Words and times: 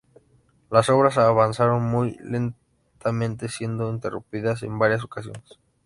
Las 0.71 0.89
obras 0.89 1.19
avanzaron 1.19 1.83
muy 1.83 2.17
lentamente, 2.23 3.49
siendo 3.49 3.87
interrumpidas 3.91 4.63
en 4.63 4.79
varias 4.79 5.03
ocasiones. 5.03 5.59